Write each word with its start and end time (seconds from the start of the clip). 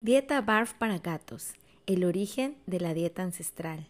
Dieta 0.00 0.40
BARF 0.42 0.74
para 0.74 0.98
gatos. 0.98 1.54
El 1.88 2.04
origen 2.04 2.56
de 2.66 2.78
la 2.78 2.94
dieta 2.94 3.24
ancestral. 3.24 3.88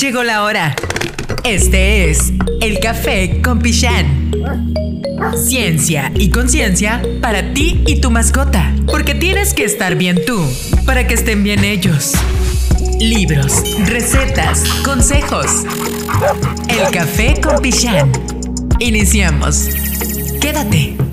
Llegó 0.00 0.22
la 0.22 0.44
hora. 0.44 0.76
Este 1.42 2.08
es 2.08 2.32
el 2.60 2.78
café 2.78 3.42
con 3.42 3.58
Pichán. 3.58 4.30
Ciencia 5.34 6.12
y 6.14 6.30
conciencia 6.30 7.02
para 7.20 7.54
ti 7.54 7.82
y 7.88 8.00
tu 8.00 8.12
mascota. 8.12 8.72
Porque 8.86 9.16
tienes 9.16 9.52
que 9.52 9.64
estar 9.64 9.96
bien 9.96 10.24
tú 10.24 10.48
para 10.86 11.08
que 11.08 11.14
estén 11.14 11.42
bien 11.42 11.64
ellos. 11.64 12.12
Libros, 13.00 13.62
recetas, 13.86 14.64
consejos. 14.84 15.64
El 16.68 16.90
café 16.90 17.40
con 17.40 17.60
Pichán. 17.62 18.10
Iniciamos. 18.80 19.68
Quédate. 20.40 21.07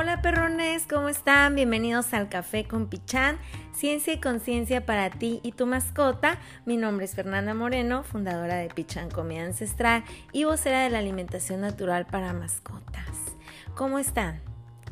Hola 0.00 0.22
perrones, 0.22 0.86
¿cómo 0.86 1.10
están? 1.10 1.54
Bienvenidos 1.54 2.14
al 2.14 2.30
Café 2.30 2.66
con 2.66 2.88
Pichán, 2.88 3.36
ciencia 3.74 4.14
y 4.14 4.18
conciencia 4.18 4.86
para 4.86 5.10
ti 5.10 5.40
y 5.42 5.52
tu 5.52 5.66
mascota. 5.66 6.38
Mi 6.64 6.78
nombre 6.78 7.04
es 7.04 7.14
Fernanda 7.14 7.52
Moreno, 7.52 8.02
fundadora 8.02 8.56
de 8.56 8.70
Pichán 8.70 9.10
Comida 9.10 9.42
Ancestral 9.42 10.02
y 10.32 10.44
vocera 10.44 10.84
de 10.84 10.88
la 10.88 11.00
alimentación 11.00 11.60
natural 11.60 12.06
para 12.06 12.32
mascotas. 12.32 13.14
¿Cómo 13.74 13.98
están? 13.98 14.40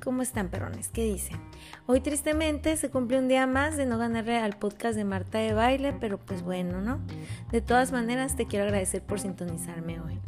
¿Cómo 0.04 0.20
están 0.20 0.48
perrones? 0.48 0.90
¿Qué 0.90 1.04
dicen? 1.04 1.40
Hoy 1.86 2.00
tristemente 2.00 2.77
se 2.77 2.90
cumple 2.90 3.18
un 3.18 3.28
día 3.28 3.46
más 3.46 3.78
de 3.78 3.86
no 3.86 3.96
ganarle 3.96 4.36
al 4.36 4.58
podcast 4.58 4.94
de 4.94 5.05
Marta 5.05 5.38
de 5.38 5.55
Baile, 5.55 5.94
pero 5.98 6.18
pues 6.18 6.42
bueno, 6.42 6.83
¿no? 6.83 7.00
De 7.50 7.62
todas 7.62 7.92
maneras 7.92 8.36
te 8.36 8.46
quiero 8.46 8.66
agradecer 8.66 9.02
por 9.02 9.20
sintonizarme 9.20 10.00
hoy. 10.00 10.20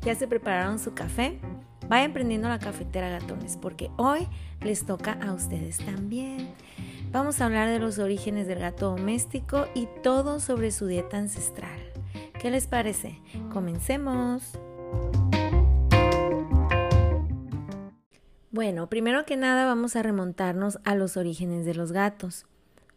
¿Ya 0.00 0.14
se 0.14 0.26
prepararon 0.26 0.78
su 0.78 0.94
café? 0.94 1.38
Vayan 1.88 2.12
prendiendo 2.12 2.48
la 2.48 2.58
cafetera 2.58 3.08
gatones, 3.08 3.56
porque 3.56 3.90
hoy 3.96 4.26
les 4.60 4.86
toca 4.86 5.12
a 5.12 5.32
ustedes 5.32 5.78
también. 5.78 6.54
Vamos 7.12 7.40
a 7.40 7.46
hablar 7.46 7.68
de 7.68 7.78
los 7.78 7.98
orígenes 7.98 8.46
del 8.46 8.58
gato 8.58 8.90
doméstico 8.90 9.66
y 9.74 9.88
todo 10.02 10.40
sobre 10.40 10.72
su 10.72 10.86
dieta 10.86 11.18
ancestral. 11.18 11.78
¿Qué 12.40 12.50
les 12.50 12.66
parece? 12.66 13.20
Comencemos. 13.52 14.58
Bueno, 18.50 18.88
primero 18.88 19.24
que 19.26 19.36
nada 19.36 19.64
vamos 19.64 19.96
a 19.96 20.02
remontarnos 20.02 20.78
a 20.84 20.94
los 20.94 21.16
orígenes 21.16 21.64
de 21.66 21.74
los 21.74 21.92
gatos. 21.92 22.46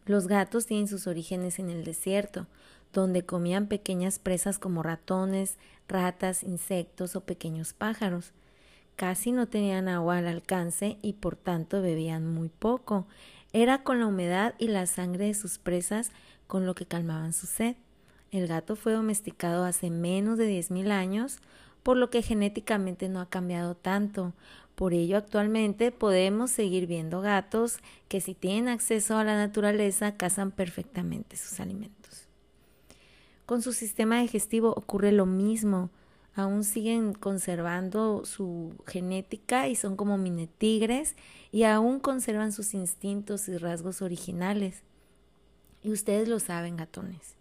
Los 0.06 0.26
gatos 0.26 0.66
tienen 0.66 0.88
sus 0.88 1.06
orígenes 1.06 1.58
en 1.58 1.68
el 1.68 1.84
desierto, 1.84 2.46
donde 2.92 3.26
comían 3.26 3.66
pequeñas 3.66 4.18
presas 4.18 4.58
como 4.58 4.82
ratones, 4.82 5.58
ratas, 5.88 6.42
insectos 6.42 7.16
o 7.16 7.22
pequeños 7.22 7.74
pájaros. 7.74 8.32
Casi 8.98 9.30
no 9.30 9.46
tenían 9.46 9.86
agua 9.86 10.18
al 10.18 10.26
alcance 10.26 10.98
y 11.02 11.12
por 11.12 11.36
tanto 11.36 11.80
bebían 11.80 12.26
muy 12.26 12.48
poco. 12.48 13.06
Era 13.52 13.84
con 13.84 14.00
la 14.00 14.06
humedad 14.06 14.56
y 14.58 14.66
la 14.66 14.86
sangre 14.86 15.26
de 15.26 15.34
sus 15.34 15.58
presas 15.58 16.10
con 16.48 16.66
lo 16.66 16.74
que 16.74 16.84
calmaban 16.84 17.32
su 17.32 17.46
sed. 17.46 17.76
El 18.32 18.48
gato 18.48 18.74
fue 18.74 18.92
domesticado 18.92 19.64
hace 19.64 19.88
menos 19.88 20.36
de 20.36 20.50
10.000 20.50 20.90
años, 20.90 21.38
por 21.84 21.96
lo 21.96 22.10
que 22.10 22.22
genéticamente 22.22 23.08
no 23.08 23.20
ha 23.20 23.28
cambiado 23.28 23.76
tanto. 23.76 24.32
Por 24.74 24.94
ello 24.94 25.16
actualmente 25.16 25.92
podemos 25.92 26.50
seguir 26.50 26.88
viendo 26.88 27.20
gatos 27.20 27.78
que 28.08 28.20
si 28.20 28.34
tienen 28.34 28.66
acceso 28.66 29.16
a 29.16 29.22
la 29.22 29.36
naturaleza 29.36 30.16
cazan 30.16 30.50
perfectamente 30.50 31.36
sus 31.36 31.60
alimentos. 31.60 32.26
Con 33.46 33.62
su 33.62 33.72
sistema 33.72 34.18
digestivo 34.22 34.70
ocurre 34.70 35.12
lo 35.12 35.24
mismo 35.24 35.88
aún 36.38 36.62
siguen 36.62 37.14
conservando 37.14 38.24
su 38.24 38.72
genética 38.86 39.66
y 39.66 39.74
son 39.74 39.96
como 39.96 40.16
mini 40.18 40.46
tigres 40.46 41.16
y 41.50 41.64
aún 41.64 41.98
conservan 41.98 42.52
sus 42.52 42.74
instintos 42.74 43.48
y 43.48 43.56
rasgos 43.56 44.02
originales. 44.02 44.82
Y 45.82 45.90
ustedes 45.90 46.28
lo 46.28 46.38
saben, 46.38 46.76
gatones. 46.76 47.34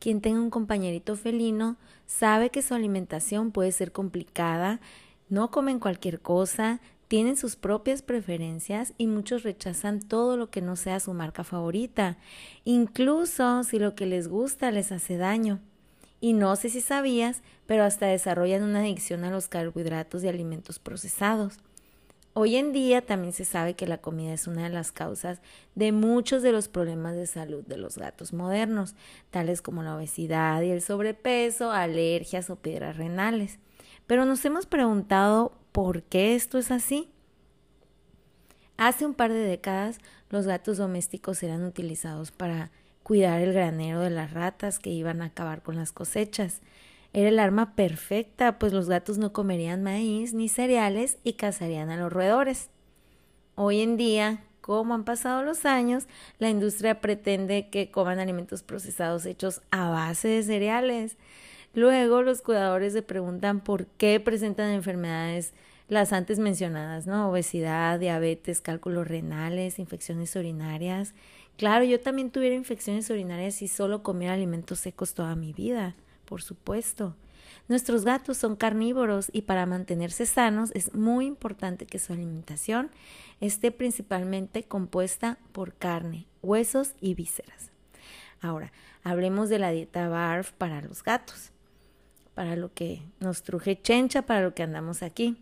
Quien 0.00 0.20
tenga 0.20 0.40
un 0.40 0.50
compañerito 0.50 1.14
felino 1.14 1.76
sabe 2.06 2.50
que 2.50 2.62
su 2.62 2.74
alimentación 2.74 3.52
puede 3.52 3.70
ser 3.70 3.92
complicada, 3.92 4.80
no 5.28 5.52
comen 5.52 5.78
cualquier 5.78 6.20
cosa, 6.20 6.80
tienen 7.06 7.36
sus 7.36 7.54
propias 7.54 8.02
preferencias 8.02 8.94
y 8.98 9.06
muchos 9.06 9.44
rechazan 9.44 10.00
todo 10.00 10.36
lo 10.36 10.50
que 10.50 10.60
no 10.60 10.74
sea 10.74 10.98
su 10.98 11.14
marca 11.14 11.44
favorita, 11.44 12.18
incluso 12.64 13.62
si 13.62 13.78
lo 13.78 13.94
que 13.94 14.06
les 14.06 14.26
gusta 14.26 14.72
les 14.72 14.90
hace 14.90 15.16
daño. 15.18 15.60
Y 16.20 16.34
no 16.34 16.54
sé 16.56 16.68
si 16.68 16.80
sabías, 16.80 17.42
pero 17.66 17.84
hasta 17.84 18.06
desarrollan 18.06 18.62
una 18.62 18.80
adicción 18.80 19.24
a 19.24 19.30
los 19.30 19.48
carbohidratos 19.48 20.22
y 20.22 20.28
alimentos 20.28 20.78
procesados. 20.78 21.58
Hoy 22.32 22.56
en 22.56 22.72
día 22.72 23.04
también 23.04 23.32
se 23.32 23.44
sabe 23.44 23.74
que 23.74 23.88
la 23.88 23.98
comida 23.98 24.32
es 24.32 24.46
una 24.46 24.62
de 24.62 24.68
las 24.68 24.92
causas 24.92 25.40
de 25.74 25.90
muchos 25.90 26.42
de 26.42 26.52
los 26.52 26.68
problemas 26.68 27.16
de 27.16 27.26
salud 27.26 27.64
de 27.66 27.76
los 27.76 27.98
gatos 27.98 28.32
modernos, 28.32 28.94
tales 29.30 29.62
como 29.62 29.82
la 29.82 29.96
obesidad 29.96 30.62
y 30.62 30.70
el 30.70 30.80
sobrepeso, 30.80 31.72
alergias 31.72 32.48
o 32.48 32.56
piedras 32.56 32.96
renales. 32.96 33.58
Pero 34.06 34.26
nos 34.26 34.44
hemos 34.44 34.66
preguntado 34.66 35.52
por 35.72 36.02
qué 36.04 36.36
esto 36.36 36.58
es 36.58 36.70
así. 36.70 37.10
Hace 38.76 39.06
un 39.06 39.14
par 39.14 39.32
de 39.32 39.40
décadas 39.40 39.98
los 40.30 40.46
gatos 40.46 40.78
domésticos 40.78 41.42
eran 41.42 41.64
utilizados 41.64 42.30
para 42.30 42.70
cuidar 43.10 43.40
el 43.40 43.52
granero 43.52 44.02
de 44.02 44.10
las 44.10 44.32
ratas 44.32 44.78
que 44.78 44.90
iban 44.90 45.20
a 45.20 45.24
acabar 45.24 45.62
con 45.62 45.74
las 45.74 45.90
cosechas. 45.90 46.60
Era 47.12 47.28
el 47.28 47.40
arma 47.40 47.74
perfecta, 47.74 48.56
pues 48.60 48.72
los 48.72 48.88
gatos 48.88 49.18
no 49.18 49.32
comerían 49.32 49.82
maíz 49.82 50.32
ni 50.32 50.48
cereales 50.48 51.18
y 51.24 51.32
cazarían 51.32 51.90
a 51.90 51.96
los 51.96 52.12
roedores. 52.12 52.70
Hoy 53.56 53.80
en 53.80 53.96
día, 53.96 54.44
como 54.60 54.94
han 54.94 55.02
pasado 55.02 55.42
los 55.42 55.64
años, 55.64 56.06
la 56.38 56.50
industria 56.50 57.00
pretende 57.00 57.68
que 57.68 57.90
coman 57.90 58.20
alimentos 58.20 58.62
procesados 58.62 59.26
hechos 59.26 59.60
a 59.72 59.90
base 59.90 60.28
de 60.28 60.44
cereales. 60.44 61.16
Luego 61.74 62.22
los 62.22 62.42
cuidadores 62.42 62.92
se 62.92 63.02
preguntan 63.02 63.58
por 63.58 63.86
qué 63.86 64.20
presentan 64.20 64.70
enfermedades 64.70 65.52
las 65.88 66.12
antes 66.12 66.38
mencionadas, 66.38 67.08
¿no? 67.08 67.28
Obesidad, 67.28 67.98
diabetes, 67.98 68.60
cálculos 68.60 69.08
renales, 69.08 69.80
infecciones 69.80 70.36
urinarias 70.36 71.12
Claro, 71.60 71.84
yo 71.84 72.00
también 72.00 72.30
tuviera 72.30 72.54
infecciones 72.54 73.10
urinarias 73.10 73.60
y 73.60 73.68
solo 73.68 74.02
comiera 74.02 74.32
alimentos 74.32 74.78
secos 74.78 75.12
toda 75.12 75.36
mi 75.36 75.52
vida, 75.52 75.94
por 76.24 76.40
supuesto. 76.40 77.16
Nuestros 77.68 78.06
gatos 78.06 78.38
son 78.38 78.56
carnívoros 78.56 79.28
y 79.30 79.42
para 79.42 79.66
mantenerse 79.66 80.24
sanos 80.24 80.70
es 80.72 80.94
muy 80.94 81.26
importante 81.26 81.84
que 81.84 81.98
su 81.98 82.14
alimentación 82.14 82.90
esté 83.42 83.72
principalmente 83.72 84.62
compuesta 84.62 85.36
por 85.52 85.74
carne, 85.74 86.26
huesos 86.40 86.94
y 86.98 87.12
vísceras. 87.12 87.70
Ahora, 88.40 88.72
hablemos 89.02 89.50
de 89.50 89.58
la 89.58 89.70
dieta 89.70 90.08
BARF 90.08 90.52
para 90.52 90.80
los 90.80 91.02
gatos, 91.02 91.50
para 92.32 92.56
lo 92.56 92.72
que 92.72 93.02
nos 93.18 93.42
truje 93.42 93.78
chencha, 93.78 94.22
para 94.22 94.40
lo 94.40 94.54
que 94.54 94.62
andamos 94.62 95.02
aquí. 95.02 95.36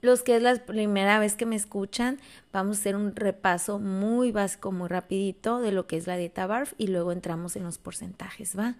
Los 0.00 0.22
que 0.22 0.36
es 0.36 0.42
la 0.42 0.54
primera 0.54 1.18
vez 1.18 1.34
que 1.34 1.44
me 1.44 1.56
escuchan, 1.56 2.18
vamos 2.52 2.78
a 2.78 2.80
hacer 2.80 2.96
un 2.96 3.14
repaso 3.14 3.78
muy 3.78 4.32
básico, 4.32 4.72
muy 4.72 4.88
rapidito 4.88 5.60
de 5.60 5.72
lo 5.72 5.86
que 5.86 5.98
es 5.98 6.06
la 6.06 6.16
dieta 6.16 6.46
BARF 6.46 6.72
y 6.78 6.86
luego 6.86 7.12
entramos 7.12 7.54
en 7.56 7.64
los 7.64 7.78
porcentajes, 7.78 8.58
¿va? 8.58 8.76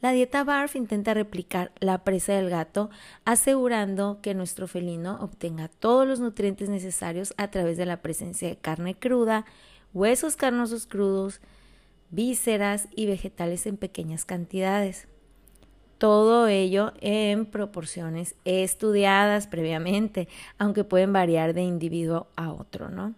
La 0.00 0.12
dieta 0.12 0.42
BARF 0.42 0.76
intenta 0.76 1.14
replicar 1.14 1.72
la 1.80 2.04
presa 2.04 2.34
del 2.34 2.50
gato, 2.50 2.90
asegurando 3.24 4.20
que 4.22 4.34
nuestro 4.34 4.66
felino 4.66 5.18
obtenga 5.20 5.68
todos 5.68 6.06
los 6.06 6.20
nutrientes 6.20 6.68
necesarios 6.68 7.34
a 7.36 7.50
través 7.50 7.76
de 7.76 7.86
la 7.86 8.02
presencia 8.02 8.48
de 8.48 8.56
carne 8.56 8.98
cruda, 8.98 9.44
huesos 9.92 10.36
carnosos 10.36 10.86
crudos, 10.86 11.40
vísceras 12.10 12.88
y 12.94 13.06
vegetales 13.06 13.66
en 13.66 13.76
pequeñas 13.76 14.24
cantidades. 14.24 15.08
Todo 16.04 16.48
ello 16.48 16.92
en 17.00 17.46
proporciones 17.46 18.34
estudiadas 18.44 19.46
previamente, 19.46 20.28
aunque 20.58 20.84
pueden 20.84 21.14
variar 21.14 21.54
de 21.54 21.62
individuo 21.62 22.26
a 22.36 22.52
otro, 22.52 22.90
¿no? 22.90 23.14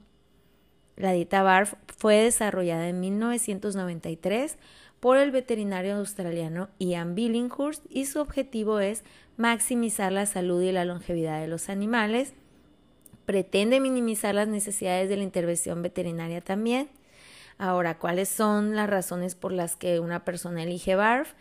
La 0.94 1.10
dieta 1.10 1.42
BARF 1.42 1.74
fue 1.98 2.18
desarrollada 2.18 2.88
en 2.88 3.00
1993 3.00 4.56
por 5.00 5.16
el 5.16 5.32
veterinario 5.32 5.96
australiano 5.96 6.68
Ian 6.78 7.16
Billinghurst 7.16 7.84
y 7.90 8.06
su 8.06 8.20
objetivo 8.20 8.78
es 8.78 9.02
maximizar 9.36 10.12
la 10.12 10.24
salud 10.24 10.62
y 10.62 10.70
la 10.70 10.84
longevidad 10.84 11.40
de 11.40 11.48
los 11.48 11.68
animales. 11.68 12.34
Pretende 13.24 13.80
minimizar 13.80 14.32
las 14.36 14.46
necesidades 14.46 15.08
de 15.08 15.16
la 15.16 15.24
intervención 15.24 15.82
veterinaria 15.82 16.40
también. 16.40 16.88
Ahora, 17.58 17.98
¿cuáles 17.98 18.28
son 18.28 18.76
las 18.76 18.88
razones 18.88 19.34
por 19.34 19.50
las 19.50 19.74
que 19.74 19.98
una 19.98 20.24
persona 20.24 20.62
elige 20.62 20.94
BARF? 20.94 21.34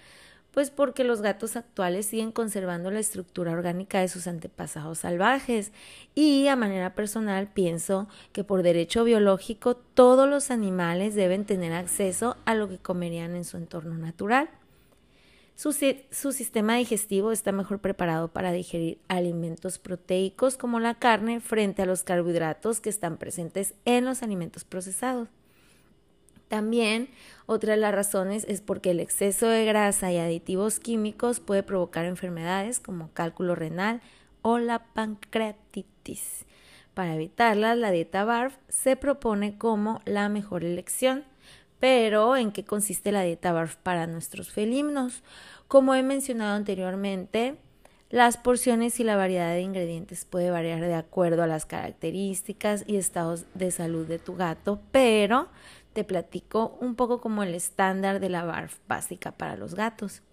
Pues 0.56 0.72
porque 0.72 1.04
los 1.04 1.22
gatos 1.22 1.58
actuales 1.58 2.06
siguen 2.06 2.32
conservando 2.32 2.90
la 2.90 3.00
estructura 3.00 3.52
orgánica 3.52 4.00
de 4.00 4.08
sus 4.08 4.26
antepasados 4.26 5.00
salvajes 5.00 5.74
y 6.16 6.48
a 6.48 6.56
manera 6.56 6.96
personal 6.96 7.50
pienso 7.52 8.08
que 8.32 8.46
por 8.46 8.64
derecho 8.64 9.04
biológico 9.04 9.76
todos 9.76 10.30
los 10.30 10.52
animales 10.52 11.14
deben 11.14 11.44
tener 11.44 11.74
acceso 11.74 12.38
a 12.46 12.56
lo 12.56 12.70
que 12.70 12.78
comerían 12.78 13.36
en 13.36 13.44
su 13.44 13.58
entorno 13.58 13.98
natural. 13.98 14.50
Su, 15.56 15.74
sistema 15.74 16.78
digestivo 16.78 17.34
está 17.34 17.52
mejor 17.52 17.80
preparado 17.80 18.30
para 18.30 18.54
digerir 18.54 18.98
alimentos 19.10 19.78
proteicos 19.78 20.56
como 20.56 20.80
la 20.80 20.96
carne 20.96 21.42
frente 21.42 21.82
a 21.82 21.86
los 21.86 22.04
carbohidratos 22.04 22.80
que 22.80 22.90
están 22.90 23.18
presentes 23.18 23.74
en 23.84 24.06
los 24.06 24.24
alimentos 24.24 24.64
procesados. 24.64 25.28
También 26.48 27.10
otra 27.48 27.74
de 27.74 27.80
las 27.80 27.94
razones 27.94 28.46
es 28.48 28.62
porque 28.62 28.92
el 28.92 29.00
exceso 29.00 29.48
de 29.48 29.66
grasa 29.66 30.12
y 30.12 30.18
aditivos 30.18 30.80
químicos 30.80 31.40
puede 31.40 31.64
provocar 31.64 32.06
enfermedades 32.06 32.80
como 32.80 33.12
cálculo 33.14 33.56
renal 33.56 34.02
o 34.42 34.60
la 34.60 34.80
pancreatitis. 34.94 36.46
Para 36.94 37.16
evitarlas, 37.16 37.78
la 37.78 37.92
dieta 37.92 38.24
BARF 38.24 38.56
se 38.70 38.96
propone 38.96 39.58
como 39.58 40.02
la 40.06 40.30
mejor 40.30 40.64
elección. 40.64 41.26
Pero, 41.80 42.38
¿en 42.38 42.52
qué 42.52 42.64
consiste 42.64 43.12
la 43.12 43.24
dieta 43.24 43.52
BARF 43.52 43.76
para 43.76 44.08
nuestros 44.08 44.52
felinos? 44.52 45.24
Como 45.68 45.94
he 45.94 46.04
mencionado 46.04 46.56
anteriormente, 46.56 47.58
las 48.10 48.38
porciones 48.38 49.00
y 49.00 49.04
la 49.04 49.18
variedad 49.18 49.52
de 49.52 49.62
ingredientes 49.62 50.26
puede 50.26 50.52
variar 50.52 50.80
de 50.80 50.94
acuerdo 50.94 51.44
a 51.44 51.48
las 51.48 51.66
características 51.66 52.86
y 52.88 52.96
estados 52.96 53.46
de 53.56 53.72
salud 53.72 54.08
de 54.08 54.20
tu 54.20 54.36
gato, 54.36 54.80
pero 54.92 55.50
te 55.96 56.04
platico 56.04 56.78
un 56.82 56.96
poco 56.96 57.22
como 57.22 57.42
el 57.42 57.56
estándar 57.56 58.20
de 58.20 58.28
la 58.28 58.44
BARF 58.44 58.80
básica 58.86 59.32
para 59.32 59.56
los 59.56 59.76
gatos. 59.76 60.24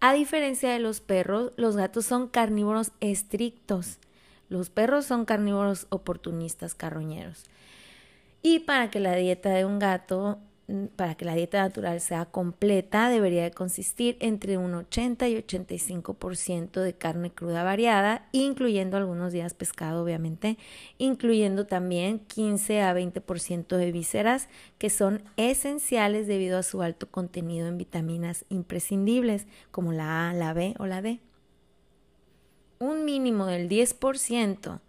A 0.00 0.14
diferencia 0.14 0.72
de 0.72 0.78
los 0.78 1.02
perros, 1.02 1.52
los 1.56 1.76
gatos 1.76 2.06
son 2.06 2.26
carnívoros 2.26 2.92
estrictos. 3.00 3.98
Los 4.48 4.70
perros 4.70 5.04
son 5.04 5.26
carnívoros 5.26 5.86
oportunistas 5.90 6.74
carroñeros. 6.74 7.44
Y 8.40 8.60
para 8.60 8.90
que 8.90 9.00
la 9.00 9.14
dieta 9.14 9.50
de 9.50 9.66
un 9.66 9.78
gato 9.78 10.38
para 10.96 11.14
que 11.14 11.24
la 11.24 11.34
dieta 11.34 11.60
natural 11.60 12.00
sea 12.00 12.26
completa 12.26 13.08
debería 13.08 13.42
de 13.44 13.50
consistir 13.50 14.16
entre 14.20 14.58
un 14.58 14.74
80 14.74 15.28
y 15.28 15.36
85% 15.36 16.80
de 16.80 16.92
carne 16.94 17.30
cruda 17.30 17.62
variada, 17.62 18.28
incluyendo 18.32 18.96
algunos 18.96 19.32
días 19.32 19.54
pescado 19.54 20.02
obviamente, 20.02 20.58
incluyendo 20.98 21.66
también 21.66 22.20
15 22.20 22.82
a 22.82 22.94
20% 22.94 23.76
de 23.76 23.92
vísceras 23.92 24.48
que 24.78 24.90
son 24.90 25.22
esenciales 25.36 26.26
debido 26.26 26.58
a 26.58 26.62
su 26.62 26.82
alto 26.82 27.10
contenido 27.10 27.68
en 27.68 27.78
vitaminas 27.78 28.44
imprescindibles 28.48 29.46
como 29.70 29.92
la 29.92 30.30
A, 30.30 30.34
la 30.34 30.52
B 30.52 30.74
o 30.78 30.86
la 30.86 31.02
D. 31.02 31.20
Un 32.78 33.04
mínimo 33.04 33.46
del 33.46 33.68
10% 33.68 34.80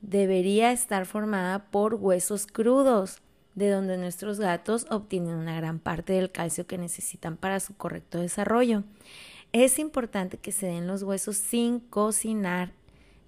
debería 0.00 0.72
estar 0.72 1.06
formada 1.06 1.70
por 1.70 1.94
huesos 1.94 2.46
crudos 2.46 3.22
de 3.56 3.70
donde 3.70 3.96
nuestros 3.96 4.38
gatos 4.38 4.86
obtienen 4.90 5.34
una 5.34 5.56
gran 5.56 5.80
parte 5.80 6.12
del 6.12 6.30
calcio 6.30 6.66
que 6.66 6.78
necesitan 6.78 7.36
para 7.36 7.58
su 7.58 7.76
correcto 7.76 8.20
desarrollo. 8.20 8.84
Es 9.52 9.78
importante 9.78 10.36
que 10.36 10.52
se 10.52 10.66
den 10.66 10.86
los 10.86 11.02
huesos 11.02 11.36
sin 11.38 11.80
cocinar 11.80 12.70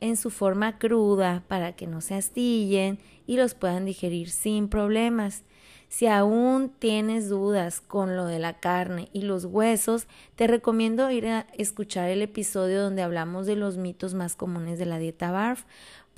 en 0.01 0.17
su 0.17 0.31
forma 0.31 0.79
cruda 0.79 1.43
para 1.49 1.73
que 1.73 1.87
no 1.87 2.01
se 2.01 2.15
astillen 2.15 2.99
y 3.27 3.37
los 3.37 3.55
puedan 3.55 3.85
digerir 3.85 4.31
sin 4.31 4.69
problemas. 4.69 5.43
Si 5.89 6.07
aún 6.07 6.71
tienes 6.79 7.31
dudas 7.31 7.81
con 7.81 8.15
lo 8.15 8.27
de 8.27 8.39
la 8.39 8.61
carne 8.61 9.09
y 9.15 9.23
los 9.23 9.47
huesos, 9.47 10.07
te 10.37 10.47
recomiendo 10.47 11.11
ir 11.11 11.27
a 11.27 11.47
escuchar 11.57 12.11
el 12.11 12.21
episodio 12.21 12.83
donde 12.83 13.01
hablamos 13.01 13.47
de 13.47 13.57
los 13.57 13.79
mitos 13.79 14.13
más 14.13 14.37
comunes 14.37 14.79
de 14.79 14.85
la 14.85 14.99
dieta 14.99 15.31
BARF, 15.31 15.65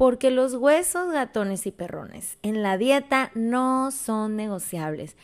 porque 0.00 0.30
los 0.30 0.54
huesos, 0.54 1.12
gatones 1.12 1.66
y 1.66 1.72
perrones 1.72 2.38
en 2.40 2.62
la 2.62 2.78
dieta 2.78 3.30
no 3.34 3.90
son 3.90 4.34
negociables. 4.34 5.14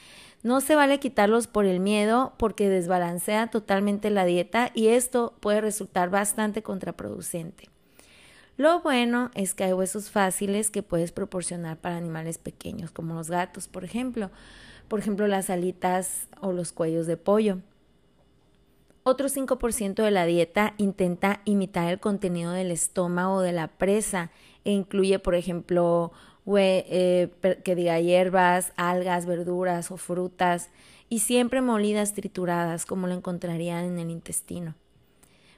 No 0.42 0.60
se 0.60 0.74
vale 0.74 1.00
quitarlos 1.00 1.46
por 1.46 1.64
el 1.64 1.80
miedo 1.80 2.34
porque 2.36 2.68
desbalancea 2.68 3.46
totalmente 3.46 4.10
la 4.10 4.26
dieta 4.26 4.72
y 4.74 4.88
esto 4.88 5.32
puede 5.40 5.62
resultar 5.62 6.10
bastante 6.10 6.62
contraproducente. 6.62 7.70
Lo 8.58 8.82
bueno 8.82 9.30
es 9.32 9.54
que 9.54 9.64
hay 9.64 9.72
huesos 9.72 10.10
fáciles 10.10 10.70
que 10.70 10.82
puedes 10.82 11.10
proporcionar 11.10 11.78
para 11.78 11.96
animales 11.96 12.36
pequeños 12.36 12.90
como 12.90 13.14
los 13.14 13.30
gatos, 13.30 13.68
por 13.68 13.82
ejemplo. 13.82 14.30
Por 14.88 14.98
ejemplo, 14.98 15.26
las 15.26 15.48
alitas 15.48 16.28
o 16.42 16.52
los 16.52 16.72
cuellos 16.72 17.06
de 17.06 17.16
pollo. 17.16 17.60
Otro 19.04 19.28
5% 19.28 20.02
de 20.02 20.10
la 20.10 20.26
dieta 20.26 20.74
intenta 20.76 21.40
imitar 21.44 21.90
el 21.90 21.98
contenido 21.98 22.50
del 22.50 22.72
estómago 22.72 23.40
de 23.40 23.52
la 23.52 23.68
presa 23.68 24.32
e 24.66 24.72
incluye, 24.72 25.20
por 25.20 25.36
ejemplo, 25.36 26.10
eh, 26.56 27.30
que 27.64 27.74
diga 27.76 28.00
hierbas, 28.00 28.72
algas, 28.76 29.24
verduras 29.24 29.92
o 29.92 29.96
frutas, 29.96 30.70
y 31.08 31.20
siempre 31.20 31.62
molidas 31.62 32.14
trituradas, 32.14 32.84
como 32.84 33.06
lo 33.06 33.14
encontrarían 33.14 33.84
en 33.84 33.98
el 34.00 34.10
intestino. 34.10 34.74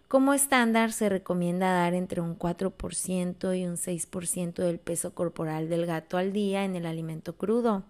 Como 0.09 0.35
estándar 0.35 0.93
se 0.93 1.09
recomienda 1.09 1.73
dar 1.73 1.95
entre 1.95 2.21
un 2.21 2.39
4% 2.39 3.59
y 3.59 3.65
un 3.65 3.77
6% 3.77 4.63
del 4.63 4.79
peso 4.79 5.15
corporal 5.15 5.71
del 5.71 5.87
gato 5.87 6.19
al 6.19 6.35
día 6.35 6.65
en 6.65 6.77
el 6.77 6.85
alimento 6.85 7.35
crudo. 7.35 7.85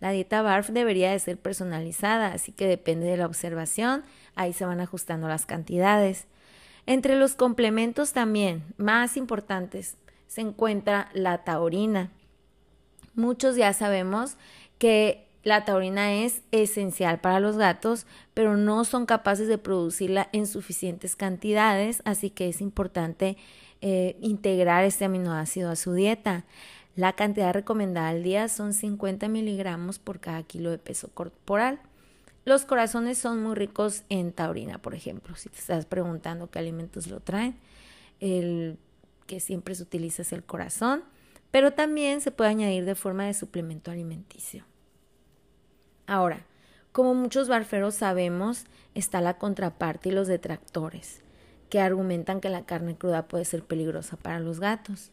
La 0.00 0.10
dieta 0.10 0.42
BARF 0.42 0.70
debería 0.70 1.12
de 1.12 1.18
ser 1.20 1.38
personalizada, 1.38 2.32
así 2.32 2.50
que 2.50 2.66
depende 2.66 3.06
de 3.06 3.16
la 3.16 3.26
observación, 3.26 4.02
ahí 4.34 4.52
se 4.52 4.64
van 4.64 4.80
ajustando 4.80 5.28
las 5.28 5.46
cantidades. 5.46 6.26
Entre 6.86 7.16
los 7.16 7.34
complementos 7.34 8.12
también 8.12 8.64
más 8.78 9.16
importantes 9.16 9.96
se 10.28 10.42
encuentra 10.42 11.08
la 11.12 11.42
taurina. 11.42 12.12
Muchos 13.14 13.56
ya 13.56 13.72
sabemos 13.72 14.36
que 14.78 15.26
la 15.42 15.64
taurina 15.64 16.12
es 16.14 16.42
esencial 16.52 17.20
para 17.20 17.40
los 17.40 17.56
gatos, 17.56 18.06
pero 18.34 18.56
no 18.56 18.84
son 18.84 19.06
capaces 19.06 19.48
de 19.48 19.58
producirla 19.58 20.28
en 20.32 20.46
suficientes 20.46 21.16
cantidades, 21.16 22.02
así 22.04 22.30
que 22.30 22.48
es 22.48 22.60
importante 22.60 23.36
eh, 23.80 24.16
integrar 24.20 24.84
este 24.84 25.06
aminoácido 25.06 25.70
a 25.70 25.76
su 25.76 25.94
dieta. 25.94 26.44
La 26.96 27.14
cantidad 27.14 27.54
recomendada 27.54 28.08
al 28.08 28.22
día 28.22 28.48
son 28.48 28.74
50 28.74 29.28
miligramos 29.28 29.98
por 29.98 30.20
cada 30.20 30.42
kilo 30.42 30.70
de 30.70 30.78
peso 30.78 31.08
corporal. 31.14 31.80
Los 32.44 32.64
corazones 32.64 33.18
son 33.18 33.42
muy 33.42 33.54
ricos 33.54 34.02
en 34.08 34.32
taurina, 34.32 34.78
por 34.78 34.94
ejemplo. 34.94 35.36
Si 35.36 35.48
te 35.48 35.58
estás 35.58 35.86
preguntando 35.86 36.50
qué 36.50 36.58
alimentos 36.58 37.06
lo 37.06 37.20
traen, 37.20 37.56
el 38.20 38.78
que 39.28 39.38
siempre 39.38 39.76
se 39.76 39.84
utiliza 39.84 40.22
es 40.22 40.32
el 40.32 40.42
corazón, 40.42 41.04
pero 41.52 41.72
también 41.72 42.20
se 42.20 42.32
puede 42.32 42.50
añadir 42.50 42.84
de 42.84 42.96
forma 42.96 43.26
de 43.26 43.34
suplemento 43.34 43.92
alimenticio. 43.92 44.64
Ahora, 46.06 46.46
como 46.90 47.14
muchos 47.14 47.48
barferos 47.48 47.94
sabemos, 47.94 48.64
está 48.94 49.20
la 49.20 49.38
contraparte 49.38 50.08
y 50.08 50.12
los 50.12 50.26
detractores, 50.26 51.22
que 51.68 51.80
argumentan 51.80 52.40
que 52.40 52.48
la 52.48 52.64
carne 52.64 52.96
cruda 52.96 53.28
puede 53.28 53.44
ser 53.44 53.62
peligrosa 53.62 54.16
para 54.16 54.40
los 54.40 54.58
gatos. 54.58 55.12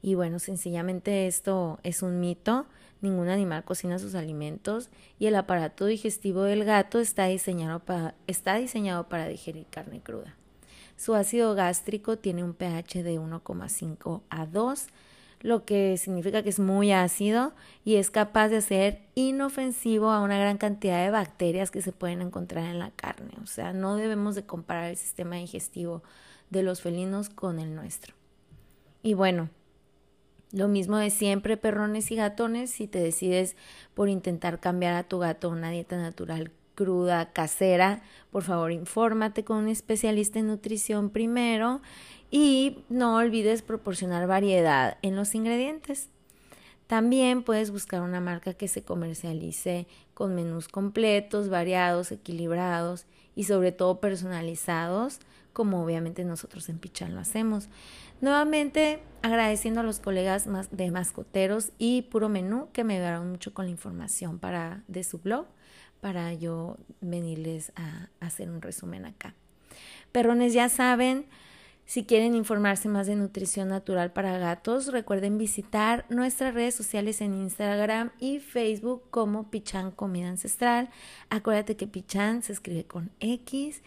Y 0.00 0.14
bueno, 0.14 0.38
sencillamente 0.38 1.26
esto 1.26 1.80
es 1.82 2.02
un 2.02 2.20
mito, 2.20 2.66
ningún 3.00 3.28
animal 3.28 3.64
cocina 3.64 3.98
sus 3.98 4.14
alimentos 4.14 4.90
y 5.18 5.26
el 5.26 5.34
aparato 5.34 5.86
digestivo 5.86 6.44
del 6.44 6.64
gato 6.64 7.00
está 7.00 7.26
diseñado 7.26 7.80
para, 7.80 8.14
está 8.28 8.54
diseñado 8.54 9.08
para 9.08 9.26
digerir 9.26 9.66
carne 9.70 10.00
cruda. 10.00 10.37
Su 10.98 11.14
ácido 11.14 11.54
gástrico 11.54 12.18
tiene 12.18 12.42
un 12.42 12.54
pH 12.54 13.04
de 13.04 13.20
1,5 13.20 14.22
a 14.30 14.46
2, 14.46 14.86
lo 15.42 15.64
que 15.64 15.96
significa 15.96 16.42
que 16.42 16.48
es 16.48 16.58
muy 16.58 16.90
ácido 16.90 17.52
y 17.84 17.94
es 17.94 18.10
capaz 18.10 18.48
de 18.48 18.60
ser 18.60 19.02
inofensivo 19.14 20.10
a 20.10 20.20
una 20.20 20.40
gran 20.40 20.58
cantidad 20.58 21.04
de 21.04 21.12
bacterias 21.12 21.70
que 21.70 21.82
se 21.82 21.92
pueden 21.92 22.20
encontrar 22.20 22.64
en 22.64 22.80
la 22.80 22.90
carne. 22.90 23.30
O 23.40 23.46
sea, 23.46 23.72
no 23.72 23.94
debemos 23.94 24.34
de 24.34 24.44
comparar 24.44 24.90
el 24.90 24.96
sistema 24.96 25.36
digestivo 25.36 26.02
de 26.50 26.64
los 26.64 26.82
felinos 26.82 27.28
con 27.28 27.60
el 27.60 27.76
nuestro. 27.76 28.16
Y 29.04 29.14
bueno, 29.14 29.50
lo 30.50 30.66
mismo 30.66 30.96
de 30.96 31.10
siempre, 31.10 31.56
perrones 31.56 32.10
y 32.10 32.16
gatones, 32.16 32.72
si 32.72 32.88
te 32.88 32.98
decides 32.98 33.54
por 33.94 34.08
intentar 34.08 34.58
cambiar 34.58 34.94
a 34.94 35.04
tu 35.04 35.20
gato 35.20 35.48
una 35.48 35.70
dieta 35.70 35.96
natural 35.96 36.50
cruda, 36.78 37.32
casera, 37.32 38.02
por 38.30 38.44
favor 38.44 38.70
infórmate 38.70 39.42
con 39.42 39.56
un 39.56 39.68
especialista 39.68 40.38
en 40.38 40.46
nutrición 40.46 41.10
primero 41.10 41.80
y 42.30 42.84
no 42.88 43.16
olvides 43.16 43.62
proporcionar 43.62 44.28
variedad 44.28 44.96
en 45.02 45.16
los 45.16 45.34
ingredientes. 45.34 46.08
También 46.86 47.42
puedes 47.42 47.72
buscar 47.72 48.00
una 48.00 48.20
marca 48.20 48.54
que 48.54 48.68
se 48.68 48.84
comercialice 48.84 49.88
con 50.14 50.36
menús 50.36 50.68
completos, 50.68 51.48
variados, 51.48 52.12
equilibrados 52.12 53.06
y 53.34 53.44
sobre 53.44 53.72
todo 53.72 53.98
personalizados, 53.98 55.18
como 55.52 55.82
obviamente 55.82 56.24
nosotros 56.24 56.68
en 56.68 56.78
Pichan 56.78 57.12
lo 57.12 57.20
hacemos. 57.20 57.68
Nuevamente 58.20 59.00
agradeciendo 59.22 59.80
a 59.80 59.82
los 59.82 59.98
colegas 59.98 60.46
de 60.70 60.90
mascoteros 60.92 61.72
y 61.76 62.02
puro 62.02 62.28
menú 62.28 62.68
que 62.72 62.84
me 62.84 62.94
ayudaron 62.94 63.32
mucho 63.32 63.52
con 63.52 63.64
la 63.64 63.72
información 63.72 64.38
para 64.38 64.84
de 64.86 65.02
su 65.02 65.18
blog 65.18 65.46
para 66.00 66.32
yo 66.34 66.76
venirles 67.00 67.72
a, 67.76 68.08
hacer 68.20 68.50
un 68.50 68.62
resumen 68.62 69.04
acá. 69.04 69.34
Perrones 70.12 70.52
ya 70.52 70.68
saben, 70.68 71.26
si 71.84 72.04
quieren 72.04 72.34
informarse 72.34 72.88
más 72.88 73.06
de 73.06 73.16
nutrición 73.16 73.68
natural 73.68 74.12
para 74.12 74.38
gatos, 74.38 74.92
recuerden 74.92 75.38
visitar 75.38 76.04
nuestras 76.08 76.54
redes 76.54 76.74
sociales 76.74 77.20
en 77.20 77.34
Instagram 77.34 78.10
y 78.18 78.40
Facebook 78.40 79.04
como 79.10 79.50
Pichan 79.50 79.90
Comida 79.90 80.28
Ancestral. 80.28 80.90
Acuérdate 81.30 81.76
que 81.76 81.86
Pichan 81.86 82.42
se 82.42 82.52
escribe 82.52 82.84
con 82.84 83.10
X 83.20 83.82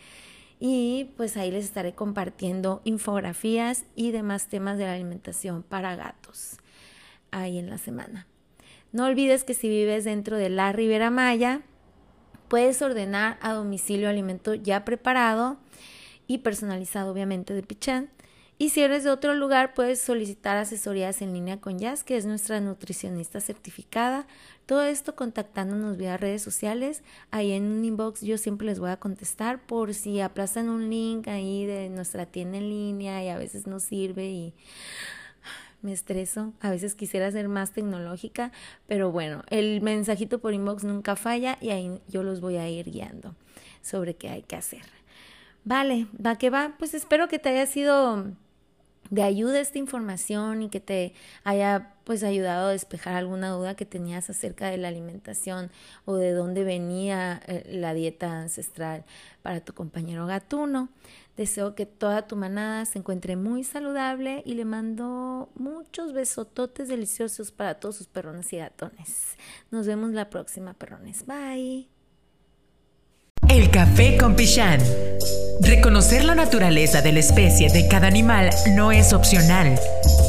y 0.59 1.11
pues 1.17 1.37
ahí 1.37 1.51
les 1.51 1.65
estaré 1.65 1.93
compartiendo 1.93 2.81
infografías 2.83 3.85
y 3.95 4.11
demás 4.11 4.47
temas 4.47 4.77
de 4.77 4.85
la 4.85 4.93
alimentación 4.93 5.63
para 5.63 5.95
gatos 5.95 6.57
ahí 7.31 7.57
en 7.57 7.69
la 7.69 7.77
semana. 7.77 8.27
No 8.91 9.05
olvides 9.05 9.43
que 9.43 9.53
si 9.53 9.69
vives 9.69 10.03
dentro 10.03 10.37
de 10.37 10.49
la 10.49 10.71
Ribera 10.73 11.09
Maya, 11.09 11.61
puedes 12.51 12.81
ordenar 12.81 13.37
a 13.41 13.53
domicilio 13.53 14.09
alimento 14.09 14.53
ya 14.53 14.83
preparado 14.83 15.55
y 16.27 16.39
personalizado 16.39 17.09
obviamente 17.09 17.53
de 17.53 17.63
Pichán. 17.63 18.09
Y 18.57 18.71
si 18.71 18.81
eres 18.81 19.05
de 19.05 19.09
otro 19.09 19.35
lugar, 19.35 19.73
puedes 19.73 20.01
solicitar 20.01 20.57
asesorías 20.57 21.21
en 21.21 21.31
línea 21.31 21.61
con 21.61 21.79
Jazz, 21.79 22.03
que 22.03 22.17
es 22.17 22.25
nuestra 22.25 22.59
nutricionista 22.59 23.39
certificada. 23.39 24.27
Todo 24.65 24.83
esto 24.83 25.15
contactándonos 25.15 25.95
vía 25.95 26.17
redes 26.17 26.41
sociales. 26.41 27.03
Ahí 27.31 27.53
en 27.53 27.71
un 27.71 27.85
inbox 27.85 28.19
yo 28.19 28.37
siempre 28.37 28.67
les 28.67 28.79
voy 28.79 28.89
a 28.89 28.97
contestar 28.97 29.65
por 29.65 29.93
si 29.93 30.19
aplazan 30.19 30.67
un 30.67 30.89
link 30.89 31.29
ahí 31.29 31.65
de 31.65 31.89
nuestra 31.89 32.25
tienda 32.25 32.57
en 32.57 32.67
línea 32.67 33.23
y 33.23 33.29
a 33.29 33.37
veces 33.37 33.65
no 33.65 33.79
sirve 33.79 34.29
y 34.29 34.53
me 35.81 35.93
estreso, 35.93 36.53
a 36.61 36.69
veces 36.69 36.95
quisiera 36.95 37.31
ser 37.31 37.47
más 37.47 37.71
tecnológica, 37.71 38.51
pero 38.87 39.11
bueno, 39.11 39.43
el 39.49 39.81
mensajito 39.81 40.39
por 40.39 40.53
inbox 40.53 40.83
nunca 40.83 41.15
falla 41.15 41.57
y 41.61 41.69
ahí 41.69 41.99
yo 42.07 42.23
los 42.23 42.41
voy 42.41 42.57
a 42.57 42.69
ir 42.69 42.91
guiando 42.91 43.35
sobre 43.81 44.15
qué 44.15 44.29
hay 44.29 44.43
que 44.43 44.55
hacer. 44.55 44.83
Vale, 45.63 46.07
va 46.23 46.37
que 46.37 46.49
va, 46.49 46.75
pues 46.79 46.93
espero 46.93 47.27
que 47.27 47.39
te 47.39 47.49
haya 47.49 47.65
sido 47.65 48.25
de 49.11 49.23
ayuda 49.23 49.59
esta 49.59 49.77
información 49.77 50.63
y 50.63 50.69
que 50.69 50.79
te 50.79 51.13
haya 51.43 51.93
pues 52.05 52.23
ayudado 52.23 52.69
a 52.69 52.71
despejar 52.71 53.15
alguna 53.15 53.49
duda 53.49 53.75
que 53.75 53.85
tenías 53.85 54.29
acerca 54.29 54.69
de 54.69 54.77
la 54.77 54.87
alimentación 54.87 55.69
o 56.05 56.15
de 56.15 56.31
dónde 56.31 56.63
venía 56.63 57.41
eh, 57.45 57.63
la 57.73 57.93
dieta 57.93 58.39
ancestral 58.39 59.03
para 59.41 59.59
tu 59.59 59.73
compañero 59.73 60.25
gatuno. 60.25 60.89
Deseo 61.37 61.75
que 61.75 61.85
toda 61.85 62.27
tu 62.27 62.35
manada 62.35 62.85
se 62.85 62.99
encuentre 62.99 63.35
muy 63.35 63.63
saludable 63.63 64.43
y 64.45 64.53
le 64.53 64.65
mando 64.65 65.49
muchos 65.55 66.13
besototes 66.13 66.87
deliciosos 66.87 67.51
para 67.51 67.75
todos 67.75 67.95
sus 67.95 68.07
perrones 68.07 68.51
y 68.53 68.57
gatones. 68.57 69.37
Nos 69.71 69.87
vemos 69.87 70.11
la 70.11 70.29
próxima, 70.29 70.73
perrones. 70.73 71.25
Bye. 71.25 71.87
El 73.49 73.69
café 73.69 74.17
con 74.17 74.35
Pichán. 74.35 74.79
Reconocer 75.61 76.23
la 76.23 76.35
naturaleza 76.35 77.01
de 77.01 77.11
la 77.11 77.19
especie 77.19 77.69
de 77.69 77.87
cada 77.87 78.07
animal 78.07 78.49
no 78.75 78.91
es 78.91 79.13
opcional, 79.13 79.77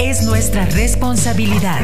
es 0.00 0.22
nuestra 0.24 0.66
responsabilidad. 0.66 1.80